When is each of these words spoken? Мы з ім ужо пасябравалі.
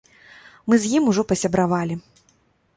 Мы 0.71 0.79
з 0.85 0.95
ім 1.01 1.11
ужо 1.13 1.27
пасябравалі. 1.33 1.95